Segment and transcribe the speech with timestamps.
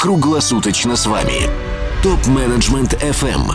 [0.00, 1.50] круглосуточно с вами.
[2.02, 3.52] Топ-менеджмент FM.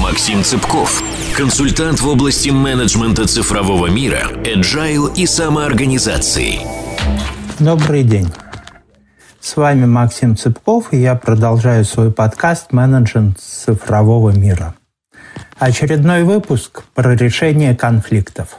[0.00, 1.02] Максим Цыпков,
[1.36, 6.60] консультант в области менеджмента цифрового мира, agile и самоорганизации.
[7.58, 8.32] Добрый день.
[9.40, 14.76] С вами Максим Цыпков, и я продолжаю свой подкаст «Менеджмент цифрового мира».
[15.58, 18.58] Очередной выпуск про решение конфликтов.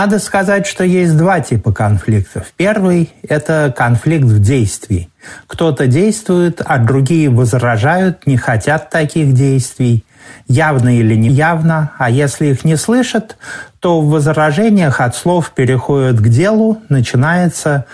[0.00, 2.52] Надо сказать, что есть два типа конфликтов.
[2.56, 5.10] Первый– это конфликт в действии.
[5.48, 10.04] Кто-то действует, а другие возражают, не хотят таких действий,
[10.46, 13.38] явно или неявно, а если их не слышат,
[13.80, 17.84] то в возражениях от слов переходят к делу, начинается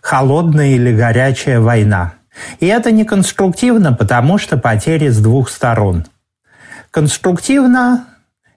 [0.00, 2.14] холодная или горячая война.
[2.58, 6.06] И это не конструктивно, потому что потери с двух сторон–
[6.90, 8.06] Конструктивно–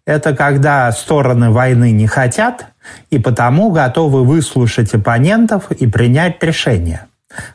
[0.09, 2.65] это когда стороны войны не хотят
[3.11, 7.05] и потому готовы выслушать оппонентов и принять решение.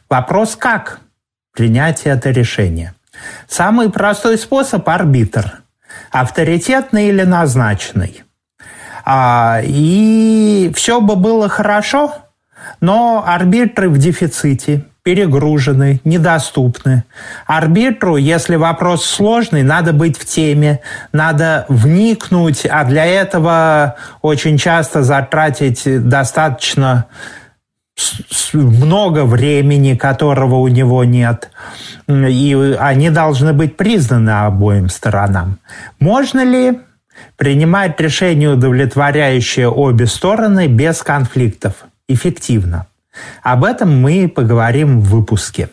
[0.09, 1.01] Вопрос– как
[1.53, 2.95] принять это решение?
[3.49, 5.63] Самый простой способ– арбитр.
[6.13, 8.23] Авторитетный или назначенный.
[9.05, 12.15] А, и все бы было хорошо,
[12.81, 17.05] но арбитры в дефиците, перегружены, недоступны.
[17.47, 20.81] Арбитру, если вопрос сложный, надо быть в теме,
[21.13, 27.07] надо вникнуть, а для этого очень часто затратить достаточно
[28.55, 31.51] много времени, которого у него нет,
[32.09, 35.59] и они должны быть признаны обоим сторонам.
[36.01, 36.81] Можно ли
[37.37, 41.85] принимать решение, удовлетворяющее обе стороны, без конфликтов?
[42.09, 42.87] Эффективно.
[43.43, 45.69] Об этом мы поговорим в выпуске.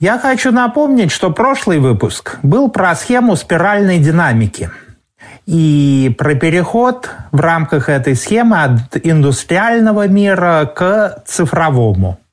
[0.00, 4.70] Я хочу напомнить, что прошлый выпуск был про схему спиральной динамики
[5.46, 12.18] и про переход в рамках этой схемы от индустриального мира к цифровому–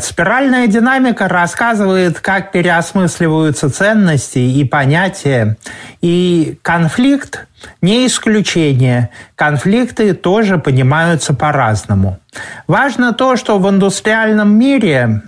[0.00, 5.56] спиральная динамика рассказывает, как переосмысливаются ценности и понятия.
[6.00, 7.46] И конфликт
[7.82, 9.10] не исключение.
[9.34, 12.18] Конфликты тоже понимаются по-разному.
[12.66, 15.22] Важно то, что в индустриальном мире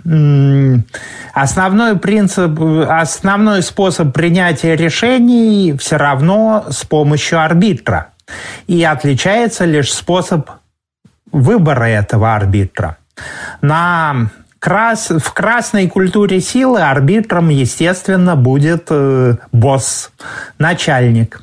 [1.33, 8.09] основной принцип, основной способ принятия решений все равно с помощью арбитра.
[8.65, 10.49] И отличается лишь способ
[11.31, 12.97] выбора этого арбитра.
[13.63, 14.27] На
[14.59, 15.09] крас...
[15.09, 20.11] В красной культуре силы арбитром, естественно, будет э, босс,
[20.59, 21.41] начальник.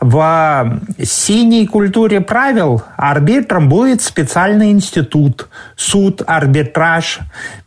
[0.00, 7.18] В синей культуре правил арбитром будет специальный институт, суд, арбитраж,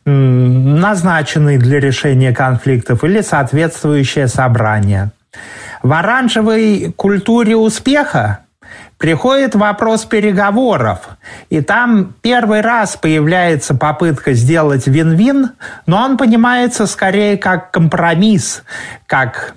[0.05, 5.11] назначенный для решения конфликтов или соответствующее собрание.
[5.83, 8.39] В оранжевой культуре успеха
[9.01, 11.09] приходит вопрос переговоров,
[11.49, 15.53] и там первый раз появляется попытка сделать вин-вин,
[15.87, 18.61] но он понимается скорее как компромисс,
[19.07, 19.55] как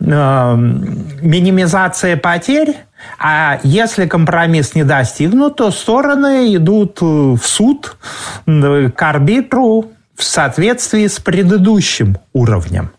[0.00, 2.78] э, минимизация потерь,
[3.18, 7.98] а если компромисс не достигнут, то стороны идут в суд
[8.46, 12.92] к арбитру в соответствии с предыдущим уровнем.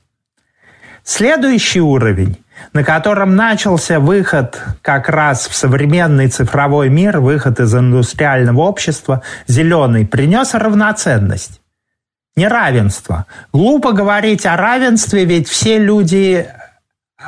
[1.04, 2.38] Следующий уровень
[2.74, 10.06] на котором начался выход как раз в современный цифровой мир, выход из индустриального общества, зеленый,
[10.06, 11.62] принес равноценность.
[12.36, 13.26] Неравенство.
[13.52, 16.48] Глупо говорить о равенстве, ведь все люди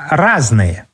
[0.09, 0.85] разные.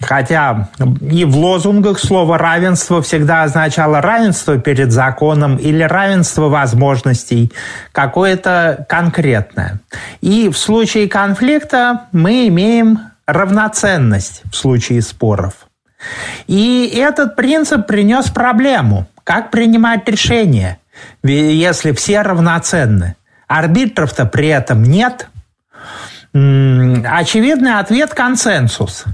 [0.00, 0.68] Хотя
[1.00, 7.52] и в лозунгах слово равенство всегда означало равенство перед законом или равенство возможностей,
[7.92, 9.80] какое-то конкретное.
[10.20, 15.66] И в случае конфликта мы имеем равноценность в случае споров.
[16.46, 19.06] И этот принцип принес проблему.
[19.22, 20.78] Как принимать решения,
[21.22, 23.16] если все равноценны?
[23.46, 25.28] Арбитров-то при этом нет.
[26.32, 29.04] Очевидный ответ– консенсус.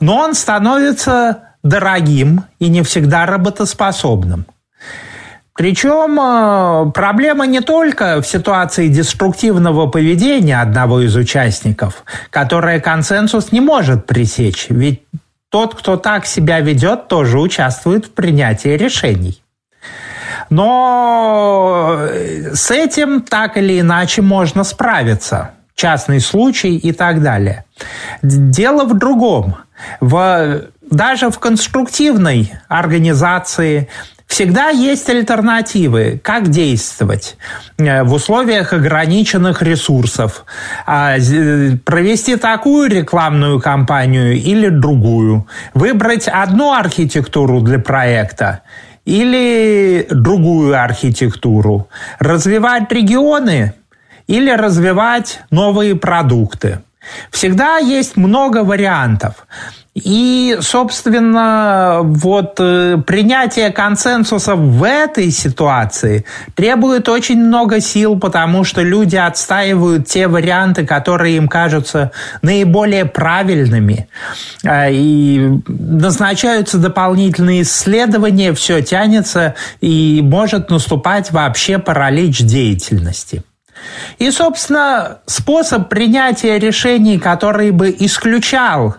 [0.00, 4.46] Но он становится дорогим и не всегда работоспособным–
[5.58, 13.60] причем э, проблема не только в ситуации деструктивного поведения одного из участников, которое консенсус не
[13.60, 15.02] может пресечь, ведь
[15.50, 19.42] тот, кто так себя ведет, тоже участвует в принятии решений.
[20.48, 25.50] Но э, с этим так или иначе можно справиться.
[25.74, 27.64] Частный случай и так далее.
[28.22, 29.56] Дело в другом.
[30.00, 33.88] В, даже в конструктивной организации
[34.28, 37.38] Всегда есть альтернативы, как действовать
[37.78, 40.44] э, в условиях ограниченных ресурсов.
[40.86, 41.16] А,
[41.84, 45.48] провести такую рекламную кампанию или другую.
[45.72, 48.60] Выбрать одну архитектуру для проекта
[49.06, 51.88] или другую архитектуру,
[52.18, 53.72] развивать регионы
[54.26, 56.82] или развивать новые продукты.
[57.30, 59.46] Всегда есть много вариантов.
[60.04, 66.24] И, собственно, вот э, принятие консенсуса в этой ситуации
[66.54, 72.12] требует очень много сил, потому что люди отстаивают те варианты, которые им кажутся
[72.42, 74.08] наиболее правильными.
[74.62, 83.42] Э, и назначаются дополнительные исследования, все тянется и может наступать вообще паралич деятельности.
[84.18, 88.96] И, собственно, способ принятия решений, который бы исключал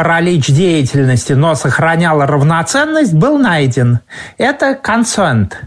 [0.00, 4.00] паралич деятельности, но сохранял равноценность, был найден.
[4.38, 5.60] Это консент.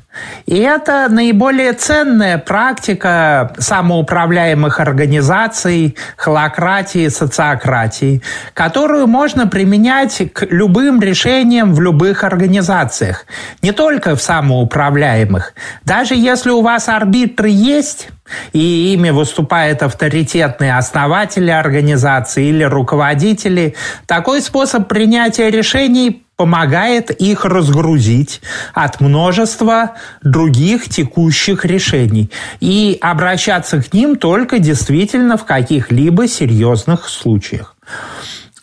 [0.45, 8.21] И это наиболее ценная практика самоуправляемых организаций, холократии, социократии,
[8.53, 13.25] которую можно применять к любым решениям в любых организациях,
[13.61, 15.53] не только в самоуправляемых.
[15.83, 18.09] Даже если у вас арбитры есть,
[18.53, 23.75] и ими выступают авторитетные основатели организации или руководители,
[24.05, 28.41] такой способ принятия решений помогает их разгрузить
[28.73, 32.29] от множества других текущих решений
[32.59, 37.77] и обращаться к ним только действительно в каких-либо серьезных случаях.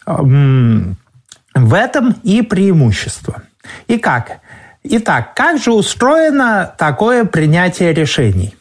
[0.05, 3.44] В этом и преимущество.
[3.87, 4.41] И как?
[4.83, 8.55] Итак, как же устроено такое принятие решений?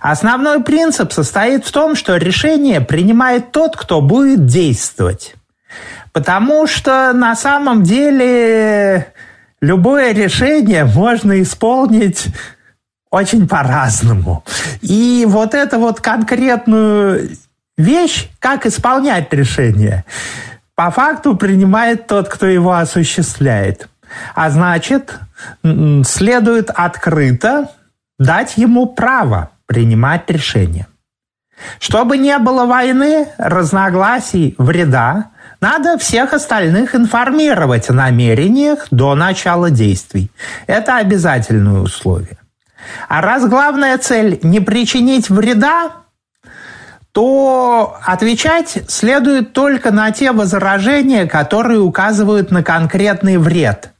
[0.00, 5.36] Основной принцип состоит в том, что решение принимает тот, кто будет действовать.
[6.16, 9.12] Потому что на самом деле
[9.60, 12.28] любое решение можно исполнить
[13.10, 14.42] очень по-разному.
[14.80, 17.36] И вот эту вот конкретную
[17.76, 20.06] вещь, как исполнять решение,
[20.74, 23.86] по факту принимает тот, кто его осуществляет.
[24.34, 25.18] А значит,
[25.62, 27.72] следует открыто
[28.18, 30.86] дать ему право принимать решения.
[31.78, 40.30] Чтобы не было войны, разногласий, вреда, надо всех остальных информировать о намерениях до начала действий.
[40.66, 42.38] Это обязательное условие.
[43.08, 45.92] А раз главная цель не причинить вреда,
[47.12, 53.92] то отвечать следует только на те возражения, которые указывают на конкретный вред.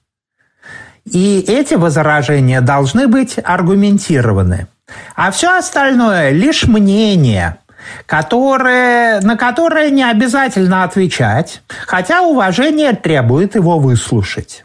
[1.05, 4.67] И эти возражения должны быть аргументированы.
[5.15, 7.59] А все остальное лишь мнение–
[8.07, 14.65] которое, на которое не обязательно отвечать, хотя уважение требует его выслушать.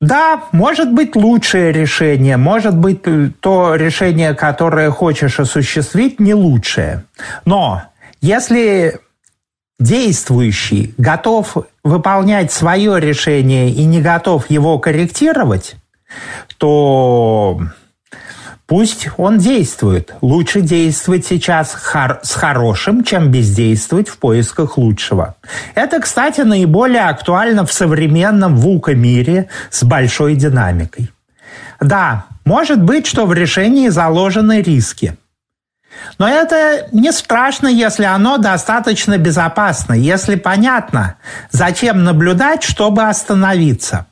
[0.00, 3.02] Да, может быть лучшее решение, может быть
[3.40, 7.04] то решение, которое хочешь осуществить, не лучшее.
[7.44, 7.82] Но
[8.20, 9.00] если
[9.80, 15.76] действующий готов выполнять свое решение и не готов его корректировать,
[16.58, 17.60] то
[18.68, 20.14] Пусть он действует.
[20.20, 25.36] Лучше действовать сейчас хор с хорошим, чем бездействовать в поисках лучшего.
[25.74, 31.10] Это, кстати, наиболее актуально в современном ВУКа-мире с большой динамикой.
[31.80, 35.16] Да, может быть, что в решении заложены риски.
[36.18, 41.16] Но это не страшно, если оно достаточно безопасно, если понятно,
[41.50, 44.04] зачем наблюдать, чтобы остановиться.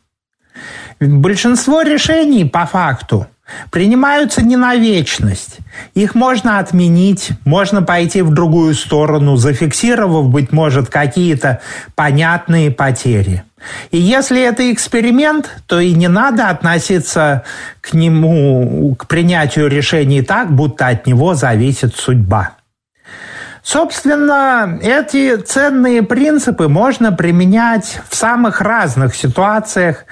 [0.98, 3.26] Большинство решений по факту–
[3.70, 5.58] принимаются не на вечность.
[5.94, 11.60] Их можно отменить, можно пойти в другую сторону, зафиксировав, быть может, какие-то
[11.94, 13.44] понятные потери.
[13.90, 17.44] И если это эксперимент, то и не надо относиться
[17.80, 22.52] к нему, к принятию решений так, будто от него зависит судьба.
[23.62, 30.04] Собственно, эти ценные принципы можно применять в самых разных ситуациях.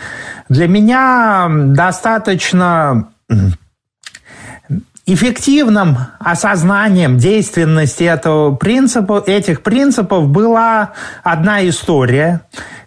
[0.49, 3.11] Для меня достаточно
[5.07, 12.40] эффективным осознанием действенности этого принципа, этих принципов была одна история,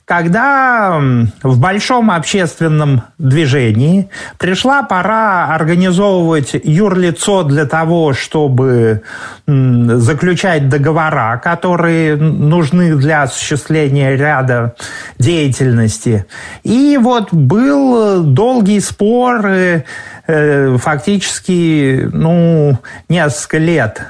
[0.08, 1.02] когда
[1.44, 9.02] в большом общественном движении пришла пора организовывать юрлицо для того, чтобы
[9.46, 14.76] заключать договора, которые нужны для осуществления ряда
[15.20, 16.26] деятельности.
[16.64, 19.84] И вот был долгий спор, э,
[20.28, 24.02] фактически, ну, несколько лет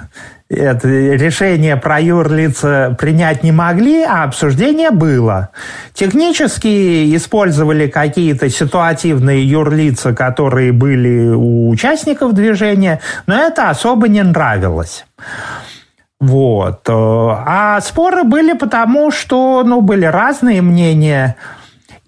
[0.50, 5.50] это решение про юрлица принять не могли, а обсуждение было.
[5.94, 15.06] Технически использовали какие-то ситуативные юрлица, которые были у участников движения, но это особо не нравилось.
[16.20, 16.82] Вот.
[16.90, 21.36] А споры были потому, что ну, были разные мнения.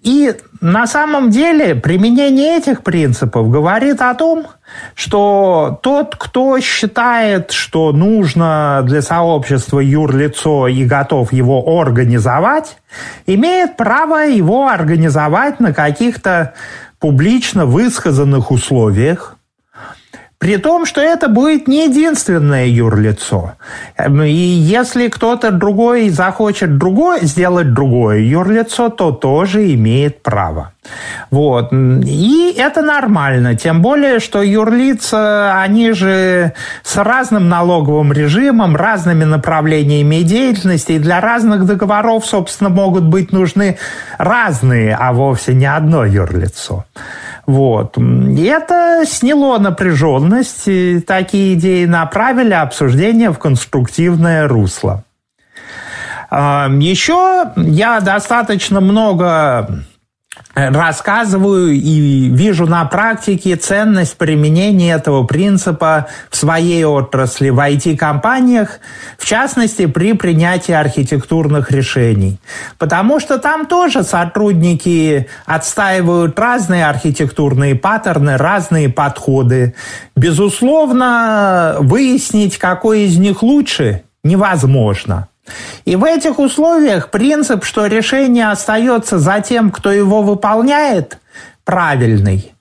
[0.02, 4.46] И на самом деле применение этих принципов говорит о том,
[4.94, 12.78] что тот, кто считает, что нужно для сообщества юрлицо и готов его организовать,
[13.26, 16.54] имеет право его организовать на каких-то
[16.98, 19.36] публично высказанных условиях,
[20.40, 23.52] при том, что это будет не единственное юрлицо.
[23.96, 30.72] Эм, и если кто-то другой захочет другое, сделать другое юрлицо, то тоже имеет право.
[31.30, 31.72] Вот.
[31.72, 33.54] И это нормально.
[33.54, 41.20] Тем более, что юрлица, они же с разным налоговым режимом, разными направлениями деятельности, и для
[41.20, 43.78] разных договоров, собственно, могут быть нужны
[44.18, 46.84] разные, а вовсе не одно юрлицо.
[47.46, 47.96] Вот.
[47.98, 55.04] Это сняло напряженность, и такие идеи направили обсуждение в конструктивное русло.
[56.30, 59.68] Еще я достаточно много
[60.54, 68.80] рассказываю и вижу на практике ценность применения этого принципа в своей отрасли, в IT-компаниях,
[69.18, 72.38] в частности, при принятии архитектурных решений.
[72.78, 79.74] Потому что там тоже сотрудники отстаивают разные архитектурные паттерны, разные подходы.
[80.16, 85.29] Безусловно, выяснить, какой из них лучше, невозможно.
[85.84, 91.18] И в этих условиях принцип, что решение остается за тем, кто его выполняет,
[91.64, 92.52] правильный.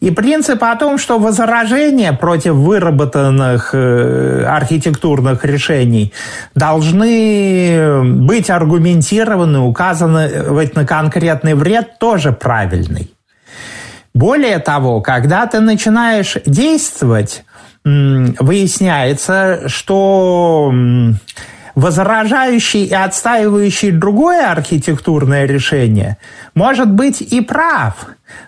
[0.00, 6.12] И принцип о том, что возражения против выработанных э, архитектурных решений
[6.54, 10.28] должны быть аргументированы, указаны
[10.74, 13.10] на конкретный вред, тоже правильный.
[14.14, 17.44] Более того, когда ты начинаешь действовать,
[17.84, 20.72] выясняется, что
[21.76, 26.16] возражающий и отстаивающий другое архитектурное решение
[26.54, 28.06] может быть и прав,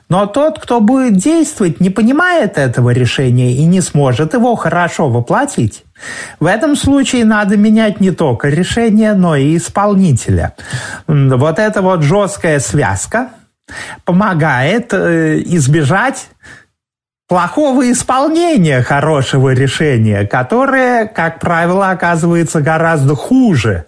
[0.08, 5.84] но тот, кто будет действовать, не понимает этого решения и не сможет его хорошо воплотить.
[6.40, 10.54] В этом случае надо менять не только решение, но и исполнителя.
[11.06, 13.28] Вот эта вот жесткая связка
[14.06, 16.30] помогает э, избежать
[17.28, 23.84] плохого исполнения хорошего решения, которое, как правило, оказывается гораздо хуже,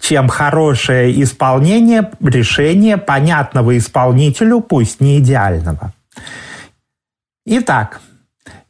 [0.00, 5.92] чем хорошее исполнение решения понятного исполнителю, пусть не идеального.
[7.46, 8.00] Итак,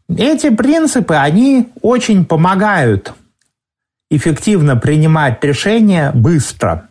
[0.08, 3.14] эти принципы, они очень помогают
[4.10, 6.88] эффективно принимать решения быстро.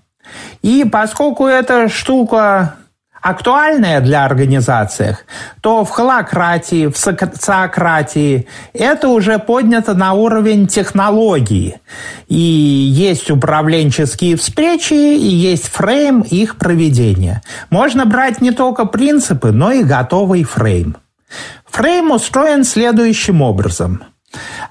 [0.61, 2.75] И поскольку эта штука
[3.21, 5.17] актуальное для организации,
[5.61, 11.79] то в холократии, в социократии это уже поднято на уровень технологии.
[12.27, 17.41] И есть управленческие встречи, и есть фрейм их проведения.
[17.69, 20.97] Можно брать не только принципы, но и готовый фрейм.
[21.65, 24.03] Фрейм устроен следующим образом–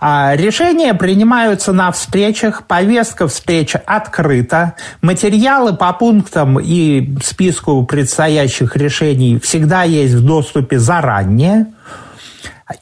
[0.00, 9.82] решения принимаются на встречах, повестка встреч открыта, материалы по пунктам и списку предстоящих решений всегда
[9.82, 11.66] есть в доступе заранее.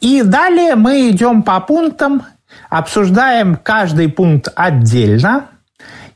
[0.00, 2.22] И далее мы идем по пунктам,
[2.68, 5.46] обсуждаем каждый пункт отдельно.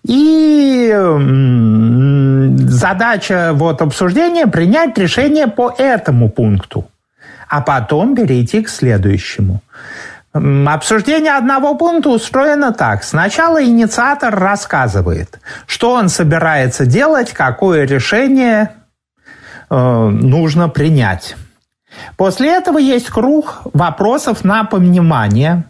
[0.03, 0.95] И
[2.69, 6.89] задача вот обсуждения принять решение по этому пункту,
[7.49, 9.61] а потом перейти к следующему.
[10.33, 13.03] Обсуждение одного пункта устроено так.
[13.03, 18.71] Сначала инициатор рассказывает, что он собирается делать, какое решение
[19.69, 21.35] э, нужно принять.
[22.17, 25.65] После этого есть круг вопросов на понимание.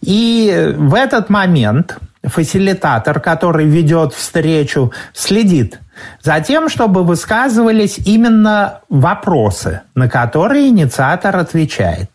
[0.00, 5.80] И в этот момент фасилитатор, который ведет встречу, следит
[6.22, 12.10] за тем, чтобы высказывались именно вопросы, на которые инициатор отвечает.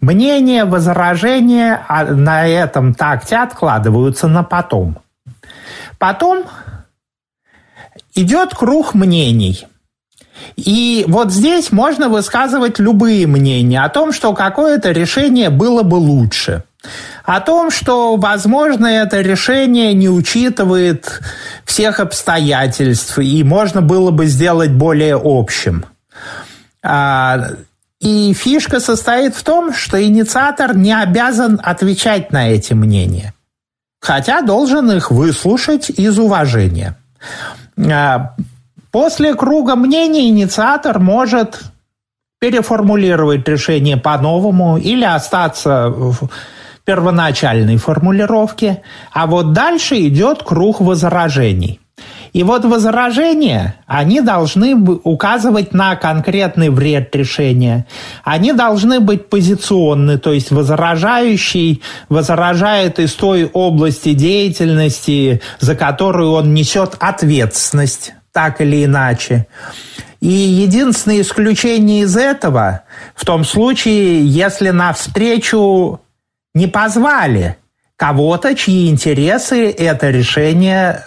[0.00, 4.98] Мнения, возражения а на этом такте откладываются на потом.
[5.98, 6.44] Потом
[8.14, 9.66] идет круг мнений.
[10.56, 16.64] И вот здесь можно высказывать любые мнения о том, что какое-то решение было бы лучше.
[17.24, 21.20] О том, что, возможно, это решение не учитывает
[21.64, 25.84] всех обстоятельств, и можно было бы сделать более общим.
[28.00, 33.32] И фишка состоит в том, что инициатор не обязан отвечать на эти мнения,
[34.00, 36.98] хотя должен их выслушать из уважения.
[37.78, 38.34] А,
[38.90, 41.62] после круга мнений инициатор может
[42.38, 46.28] переформулировать решение по-новому или остаться в
[46.84, 51.80] первоначальной формулировке, а вот дальше идет круг возражений.
[52.36, 57.86] И вот возражения, они должны указывать на конкретный вред решения.
[58.24, 66.52] Они должны быть позиционны, то есть возражающий возражает из той области деятельности, за которую он
[66.52, 69.46] несет ответственность, так или иначе.
[70.20, 72.82] И единственное исключение из этого
[73.14, 76.02] в том случае, если на встречу
[76.54, 77.56] не позвали
[77.96, 81.02] кого-то, чьи интересы это решение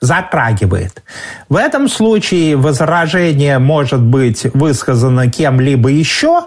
[0.00, 1.02] затрагивает.
[1.48, 6.46] В этом случае возражение может быть высказано кем-либо еще,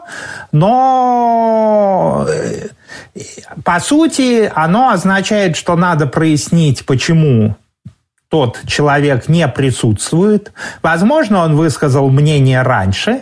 [0.52, 2.70] но э,
[3.64, 7.56] по сути оно означает, что надо прояснить, почему
[8.30, 10.52] тот человек не присутствует.
[10.82, 13.22] Возможно, он высказал мнение раньше,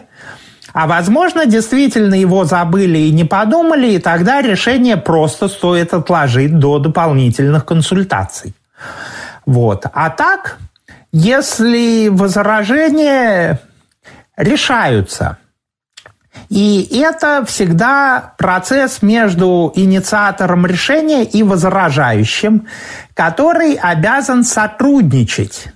[0.72, 6.80] а возможно, действительно его забыли и не подумали, и тогда решение просто стоит отложить до
[6.80, 8.54] дополнительных консультаций.
[9.51, 9.86] Вот.
[9.91, 10.60] А так,
[11.12, 13.60] если возражения
[14.38, 15.39] решаются,
[16.48, 22.65] и это всегда процесс между инициатором решения и возражающим,
[23.13, 25.67] который обязан сотрудничать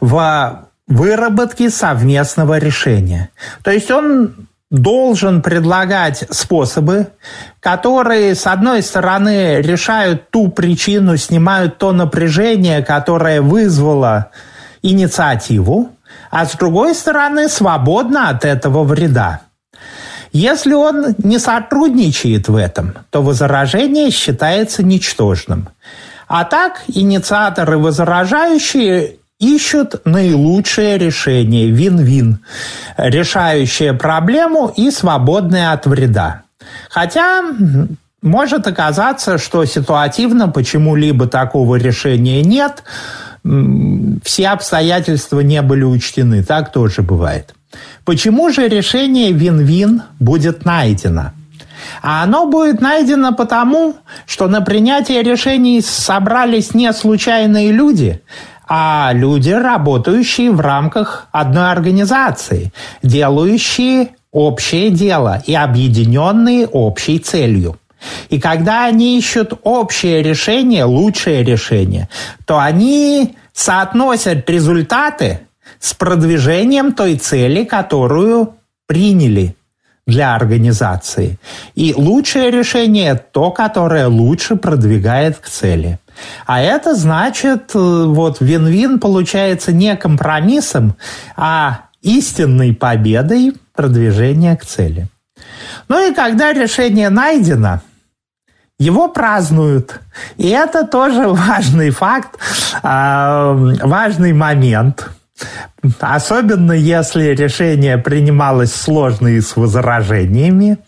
[0.00, 3.30] в выработке совместного решения.
[3.62, 7.08] То есть он должен предлагать способы,
[7.58, 14.30] которые, с одной стороны, решают ту причину, снимают то напряжение, которое вызвало
[14.82, 15.90] инициативу,
[16.30, 19.40] а с другой стороны, свободно от этого вреда.
[20.32, 25.68] Если он не сотрудничает в этом, то возражение считается ничтожным.
[26.28, 32.38] А так инициаторы возражающие ищут наилучшее решение, вин-вин,
[32.96, 36.42] решающее проблему и свободное от вреда.
[36.90, 37.42] Хотя
[38.22, 42.84] может оказаться, что ситуативно почему-либо такого решения нет,
[44.22, 47.54] все обстоятельства не были учтены, так тоже бывает.
[48.04, 51.32] Почему же решение вин-вин будет найдено?
[52.02, 58.20] А оно будет найдено потому, что на принятие решений собрались не случайные люди,
[58.72, 67.78] а люди, работающие в рамках одной организации, делающие общее дело и объединенные общей целью.
[68.28, 72.08] И когда они ищут общее решение, лучшее решение,
[72.46, 75.40] то они соотносят результаты
[75.80, 78.54] с продвижением той цели, которую
[78.86, 79.56] приняли
[80.06, 81.38] для организации.
[81.74, 85.98] И лучшее решение– то, которое лучше продвигает к цели.
[86.46, 90.96] А это значит, э, вот вин-вин получается не компромиссом,
[91.36, 95.08] а истинной победой продвижения к цели.
[95.88, 97.80] Ну и когда решение найдено,
[98.78, 100.00] его празднуют.
[100.36, 102.38] И это тоже важный факт,
[102.82, 105.10] а, важный момент.
[106.00, 110.78] Особенно если решение принималось сложно и с возражениями.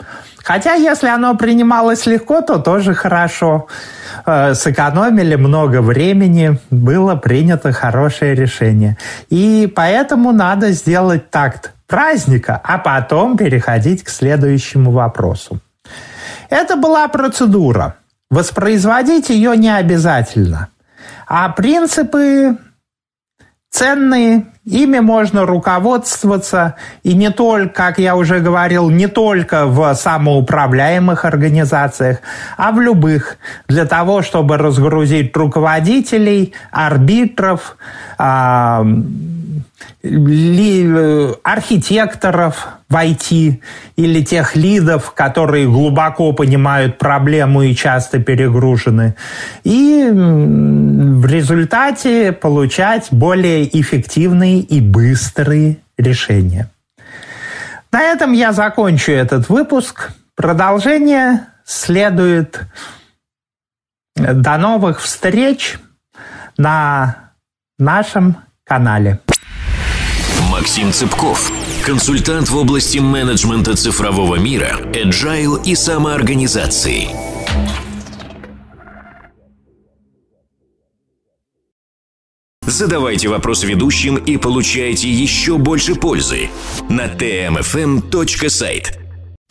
[0.45, 3.69] Хотя, если оно принималось легко, то тоже хорошо.
[3.69, 8.97] Э, сэкономили много времени, было принято хорошее решение.
[9.31, 15.61] И поэтому надо сделать такт праздника, а потом переходить к следующему вопросу.
[16.49, 17.97] Это была процедура.
[18.31, 20.69] Воспроизводить ее не обязательно.
[21.27, 22.57] А принципы
[23.73, 31.25] ценные, ими можно руководствоваться, и не только, как я уже говорил, не только в самоуправляемых
[31.25, 32.19] организациях,
[32.57, 37.77] а в любых, для того, чтобы разгрузить руководителей, арбитров,
[38.19, 38.85] ли,
[41.45, 43.61] архитекторов в IT
[43.97, 49.15] или тех лидов, которые глубоко понимают проблему и часто перегружены.
[49.65, 56.69] И в результате получать более эффективные и быстрые решения.
[57.93, 60.11] На этом я закончу этот выпуск.
[60.35, 62.61] Продолжение следует.
[64.17, 65.79] До новых встреч
[66.57, 67.33] на
[67.79, 69.19] нашем канале.
[70.53, 71.51] Максим Цыпков,
[71.83, 77.09] консультант в области менеджмента цифрового мира, agile и самоорганизации.
[82.67, 86.51] Задавайте вопрос ведущим и получайте еще больше пользы
[86.91, 89.02] на tmfm.site.